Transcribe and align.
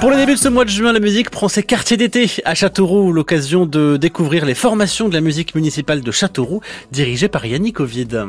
Pour 0.00 0.08
le 0.08 0.16
début 0.16 0.32
de 0.32 0.38
ce 0.38 0.48
mois 0.48 0.64
de 0.64 0.70
juin, 0.70 0.94
la 0.94 0.98
musique 0.98 1.28
prend 1.28 1.48
ses 1.48 1.62
quartiers 1.62 1.98
d'été 1.98 2.30
à 2.46 2.54
Châteauroux, 2.54 3.12
l'occasion 3.12 3.66
de 3.66 3.98
découvrir 3.98 4.46
les 4.46 4.54
formations 4.54 5.10
de 5.10 5.14
la 5.14 5.20
musique 5.20 5.54
municipale 5.54 6.00
de 6.00 6.10
Châteaurough, 6.10 6.62
dirigée 6.90 7.28
par 7.28 7.44
Yannick 7.44 7.80
Ovid. 7.80 8.28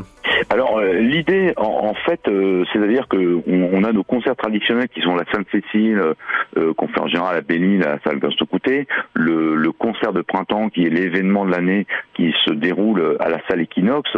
Alors 0.51 0.79
euh, 0.79 0.95
l'idée, 0.95 1.53
en, 1.55 1.93
fait, 1.93 2.27
euh, 2.27 2.65
c'est-à-dire 2.73 3.07
que 3.07 3.41
on, 3.47 3.85
a 3.85 3.93
nos 3.93 4.03
concerts 4.03 4.35
traditionnels 4.35 4.89
qui 4.89 4.99
sont 4.99 5.15
la 5.15 5.23
Sainte-Cécile, 5.31 6.01
euh, 6.57 6.73
qu'on 6.73 6.89
fait 6.89 6.99
en 6.99 7.07
général 7.07 7.37
à 7.37 7.41
Béni, 7.41 7.77
la 7.77 7.99
salle 8.03 8.19
Couté, 8.49 8.85
le, 9.13 9.55
le 9.55 9.71
concert 9.71 10.11
de 10.11 10.19
printemps 10.19 10.67
qui 10.67 10.85
est 10.85 10.89
l'événement 10.89 11.45
de 11.45 11.51
l'année 11.51 11.87
qui 12.15 12.33
se 12.43 12.51
déroule 12.51 13.15
à 13.21 13.29
la 13.29 13.39
salle 13.47 13.61
Equinox, 13.61 14.09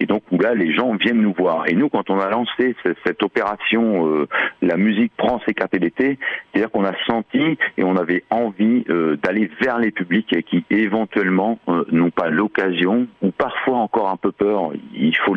et 0.00 0.06
donc 0.06 0.22
où 0.30 0.38
là 0.38 0.52
les 0.52 0.74
gens 0.74 0.94
viennent 0.96 1.22
nous 1.22 1.32
voir. 1.32 1.64
Et 1.66 1.74
nous, 1.74 1.88
quand 1.88 2.10
on 2.10 2.20
a 2.20 2.28
lancé 2.28 2.76
cette, 2.84 3.22
opération, 3.22 4.26
la 4.60 4.76
musique 4.76 5.12
prend 5.16 5.40
ses 5.46 5.54
quartiers 5.54 5.78
d'été, 5.78 6.18
c'est-à-dire 6.52 6.70
qu'on 6.70 6.84
a 6.84 6.92
senti 7.06 7.56
et 7.78 7.84
on 7.84 7.96
avait 7.96 8.24
envie 8.28 8.84
d'aller 9.22 9.50
vers 9.62 9.78
les 9.78 9.92
publics 9.92 10.44
qui 10.46 10.64
éventuellement 10.70 11.58
n'ont 11.90 12.10
pas 12.10 12.28
l'occasion 12.28 13.06
ou 13.22 13.30
parfois 13.30 13.78
encore 13.78 14.10
un 14.10 14.16
peu 14.16 14.32
peur, 14.32 14.72
il 14.94 15.16
faut 15.16 15.34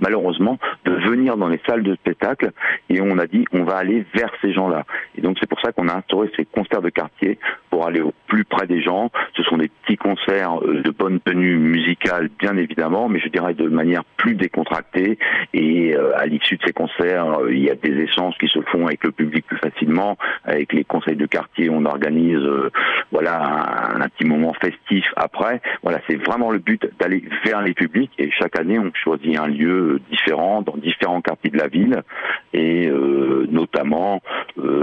malheureusement, 0.00 0.58
de 0.84 0.92
venir 0.92 1.36
dans 1.36 1.48
les 1.48 1.60
salles 1.66 1.82
de 1.82 1.94
spectacle. 1.94 2.52
Et 2.88 3.00
on 3.00 3.18
a 3.18 3.26
dit, 3.26 3.44
on 3.52 3.64
va 3.64 3.76
aller 3.76 4.06
vers 4.14 4.30
ces 4.40 4.52
gens-là. 4.52 4.84
Et 5.16 5.20
donc 5.20 5.36
c'est 5.40 5.48
pour 5.48 5.60
ça 5.60 5.72
qu'on 5.72 5.88
a 5.88 5.94
instauré 5.94 6.30
ces 6.36 6.44
concerts 6.44 6.82
de 6.82 6.90
quartier 6.90 7.38
pour 7.70 7.86
aller 7.86 8.00
au 8.00 8.12
plus 8.26 8.44
près 8.44 8.66
des 8.66 8.82
gens. 8.82 9.10
Ce 9.36 9.42
sont 9.44 9.56
des 9.56 9.70
petits 9.88 9.96
concerts 9.96 10.62
euh, 10.62 10.82
de 10.82 10.90
bonne 10.90 11.20
tenue 11.20 11.56
musicale, 11.56 12.28
bien 12.38 12.56
évidemment, 12.56 13.08
mais 13.08 13.20
je 13.20 13.28
dirais 13.28 13.54
de 13.54 13.68
manière 13.68 14.04
plus 14.16 14.34
décontractée. 14.34 15.18
Et 15.54 15.94
euh, 15.96 16.16
à 16.16 16.26
l'issue 16.26 16.56
de 16.56 16.62
ces 16.66 16.72
concerts, 16.72 17.40
euh, 17.40 17.52
il 17.52 17.60
y 17.60 17.70
a 17.70 17.74
des 17.74 18.02
essences 18.02 18.36
qui 18.38 18.48
se 18.48 18.60
font 18.70 18.86
avec 18.86 19.04
le 19.04 19.12
public 19.12 19.46
plus 19.46 19.58
facilement. 19.58 20.16
Avec 20.44 20.72
les 20.72 20.84
conseils 20.84 21.16
de 21.16 21.26
quartier, 21.26 21.70
on 21.70 21.84
organise 21.84 22.38
voilà 23.12 23.94
un, 23.96 24.00
un, 24.02 24.08
petit 24.08 24.26
moment 24.26 24.52
festif 24.60 25.04
après. 25.16 25.60
Voilà, 25.82 26.00
c'est 26.08 26.16
vraiment 26.16 26.50
le 26.50 26.58
but 26.58 26.88
d'aller 27.00 27.24
vers 27.44 27.62
les 27.62 27.74
publics. 27.74 28.12
Et 28.18 28.30
chaque 28.30 28.58
année, 28.58 28.78
on 28.78 28.90
choisit 28.94 29.38
un 29.38 29.46
lieu 29.46 30.00
différent 30.10 30.62
dans 30.62 30.76
différents 30.76 31.20
quartiers 31.20 31.50
de 31.50 31.58
la 31.58 31.68
ville. 31.68 32.02
Et 32.52 32.90
notamment 33.50 34.20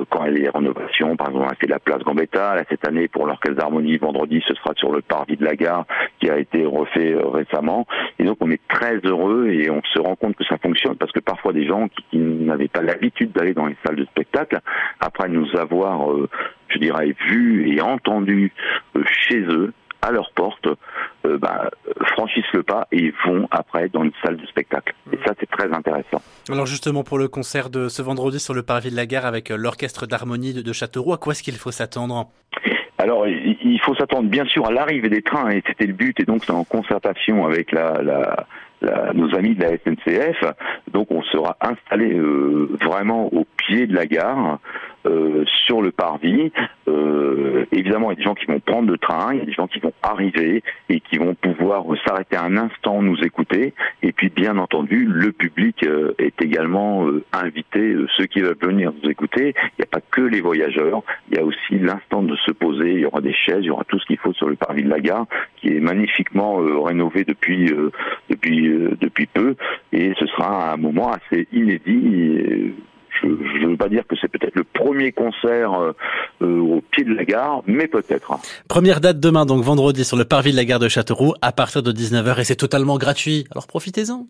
quand 0.09 0.25
il 0.25 0.33
y 0.33 0.37
a 0.37 0.41
des 0.43 0.49
rénovations, 0.49 1.15
par 1.15 1.27
exemple, 1.27 1.45
on 1.47 1.51
a 1.51 1.55
fait 1.55 1.67
la 1.67 1.79
place 1.79 1.99
Gambetta. 2.03 2.55
Là, 2.55 2.63
cette 2.69 2.87
année, 2.87 3.07
pour 3.07 3.25
l'Orchestre 3.25 3.57
d'Harmonie, 3.57 3.97
vendredi, 3.97 4.41
ce 4.47 4.53
sera 4.53 4.73
sur 4.75 4.94
le 4.95 5.01
parvis 5.01 5.37
de 5.37 5.45
la 5.45 5.55
gare 5.55 5.85
qui 6.19 6.29
a 6.29 6.37
été 6.37 6.65
refait 6.65 7.13
euh, 7.13 7.27
récemment. 7.27 7.85
Et 8.19 8.23
donc, 8.23 8.37
on 8.41 8.49
est 8.51 8.61
très 8.67 8.97
heureux 9.03 9.47
et 9.47 9.69
on 9.69 9.81
se 9.93 9.99
rend 9.99 10.15
compte 10.15 10.35
que 10.35 10.43
ça 10.45 10.57
fonctionne 10.57 10.95
parce 10.95 11.11
que 11.11 11.19
parfois 11.19 11.53
des 11.53 11.67
gens 11.67 11.87
qui, 11.87 12.17
n'avaient 12.17 12.67
pas 12.67 12.81
l'habitude 12.81 13.31
d'aller 13.31 13.53
dans 13.53 13.65
les 13.65 13.75
salles 13.85 13.95
de 13.95 14.05
spectacle, 14.05 14.59
après 14.99 15.29
nous 15.29 15.47
avoir, 15.57 16.11
euh, 16.11 16.29
je 16.69 16.79
dirais, 16.79 17.15
vus 17.27 17.75
et 17.75 17.81
entendus 17.81 18.53
euh, 18.95 19.03
chez 19.05 19.39
eux, 19.41 19.73
à 20.01 20.11
leur 20.11 20.31
porte, 20.33 20.67
bah, 21.23 21.71
franchissent 22.13 22.51
le 22.53 22.61
pas 22.61 22.87
et 22.91 23.11
vont 23.25 23.47
après 23.49 23.89
dans 23.89 24.03
une 24.03 24.11
salle 24.23 24.37
de 24.37 24.45
spectacle. 24.45 24.93
Et 25.11 25.17
ça, 25.25 25.33
c'est 25.39 25.49
très 25.49 25.73
intéressant. 25.73 26.21
Alors 26.47 26.67
justement, 26.67 27.03
pour 27.03 27.17
le 27.17 27.27
concert 27.27 27.71
de 27.71 27.87
ce 27.87 28.03
vendredi 28.03 28.39
sur 28.39 28.53
le 28.53 28.61
parvis 28.61 28.91
de 28.91 28.95
la 28.95 29.07
gare 29.07 29.25
avec 29.25 29.49
l'orchestre 29.49 30.05
d'harmonie 30.05 30.53
de 30.53 30.73
Châteauroux, 30.73 31.13
à 31.13 31.17
quoi 31.17 31.31
est-ce 31.31 31.41
qu'il 31.41 31.55
faut 31.55 31.71
s'attendre? 31.71 32.29
Alors, 32.97 33.27
il 33.27 33.79
faut 33.81 33.93
s'attendre 33.95 34.29
bien 34.29 34.45
sûr 34.45 34.65
à 34.65 34.71
l'arrivée 34.71 35.09
des 35.09 35.21
trains, 35.21 35.49
et 35.49 35.61
c'était 35.67 35.85
le 35.85 35.93
but, 35.93 36.17
et 36.19 36.23
donc 36.23 36.45
c'est 36.45 36.53
en 36.53 36.63
concertation 36.63 37.45
avec 37.45 37.73
la, 37.73 38.01
la, 38.01 39.13
nos 39.13 39.35
amis 39.35 39.55
de 39.55 39.61
la 39.61 39.71
SNCF. 39.77 40.43
Donc, 40.91 41.11
on 41.11 41.21
sera 41.23 41.57
installé 41.61 42.13
euh, 42.13 42.69
vraiment 42.81 43.33
au 43.33 43.45
pied 43.57 43.87
de 43.87 43.93
la 43.93 44.05
gare, 44.05 44.59
euh, 45.05 45.43
sur 45.65 45.81
le 45.81 45.91
parvis. 45.91 46.51
Euh, 46.87 47.65
évidemment, 47.71 48.11
il 48.11 48.13
y 48.13 48.17
a 48.17 48.17
des 48.17 48.23
gens 48.23 48.35
qui 48.35 48.45
vont 48.45 48.59
prendre 48.59 48.89
le 48.89 48.97
train, 48.97 49.33
il 49.33 49.39
y 49.39 49.41
a 49.41 49.45
des 49.45 49.53
gens 49.53 49.67
qui 49.67 49.79
vont 49.79 49.93
arriver 50.01 50.63
et 50.89 50.99
qui 50.99 51.17
vont 51.17 51.35
pouvoir 51.35 51.83
s'arrêter 52.05 52.37
un 52.37 52.57
instant, 52.57 53.01
nous 53.01 53.19
écouter. 53.23 53.73
Et 54.01 54.11
puis, 54.11 54.29
bien 54.29 54.57
entendu, 54.57 55.05
le 55.05 55.31
public 55.31 55.83
euh, 55.85 56.13
est 56.17 56.41
également 56.41 57.07
invité, 57.33 57.95
ceux 58.17 58.25
qui 58.25 58.41
veulent 58.41 58.57
venir 58.59 58.93
nous 59.01 59.09
écouter. 59.09 59.53
Il 59.57 59.79
n'y 59.79 59.83
a 59.83 59.87
pas 59.91 60.01
que 60.01 60.21
les 60.21 60.41
voyageurs, 60.41 61.03
il 61.29 61.37
y 61.37 61.39
a 61.39 61.43
aussi 61.43 61.77
l'instant 61.79 62.23
de 62.23 62.35
se 62.37 62.51
poser. 62.51 62.93
Il 62.93 62.99
y 63.01 63.05
aura 63.05 63.21
des 63.21 63.33
chaises, 63.33 63.59
il 63.61 63.65
y 63.65 63.71
aura 63.71 63.83
tout 63.83 63.99
ce 63.99 64.05
qu'il 64.05 64.17
faut 64.17 64.33
sur 64.33 64.49
le 64.49 64.55
parvis 64.55 64.83
de 64.83 64.89
la 64.89 64.99
gare, 64.99 65.27
qui 65.57 65.69
est 65.69 65.79
magnifiquement 65.79 66.57
rénové 66.83 67.23
depuis 67.23 67.71
depuis 68.29 68.69
depuis 68.99 69.27
peu. 69.27 69.55
Et 69.91 70.13
ce 70.19 70.25
sera 70.27 70.73
un 70.73 70.77
moment 70.77 71.11
assez 71.11 71.47
inédit 71.51 72.73
je 73.21 73.27
ne 73.27 73.71
veux 73.71 73.77
pas 73.77 73.89
dire 73.89 74.05
que 74.07 74.15
c'est 74.19 74.27
peut-être 74.27 74.55
le 74.55 74.63
premier 74.63 75.11
concert 75.11 75.73
euh, 75.73 75.91
euh, 76.41 76.59
au 76.59 76.81
pied 76.91 77.03
de 77.03 77.13
la 77.13 77.25
gare, 77.25 77.61
mais 77.67 77.87
peut-être. 77.87 78.33
Première 78.67 79.01
date 79.01 79.19
demain, 79.19 79.45
donc 79.45 79.63
vendredi, 79.63 80.03
sur 80.03 80.17
le 80.17 80.25
parvis 80.25 80.51
de 80.51 80.57
la 80.57 80.65
gare 80.65 80.79
de 80.79 80.89
Châteauroux, 80.89 81.33
à 81.41 81.51
partir 81.51 81.83
de 81.83 81.91
19h, 81.91 82.39
et 82.39 82.43
c'est 82.43 82.55
totalement 82.55 82.97
gratuit. 82.97 83.45
Alors 83.51 83.67
profitez-en. 83.67 84.27